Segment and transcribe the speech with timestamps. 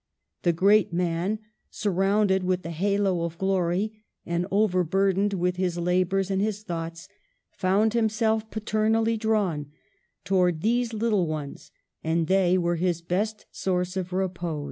[0.41, 1.37] The great man,
[1.69, 6.63] surrounded with the halo of glory, and over burdened with his la bours and his
[6.63, 7.07] thoughts,
[7.51, 9.67] found himself pa ternally drawn
[10.23, 11.69] towards these little ones—
[12.03, 14.59] and they were his best source of repose.